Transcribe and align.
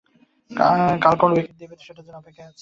কাল 1.01 1.15
কোন 1.21 1.29
উইকেট 1.31 1.55
দেবে, 1.61 1.75
সেটার 1.85 2.03
জন্য 2.05 2.17
অপেক্ষায় 2.17 2.47
আছি। 2.47 2.59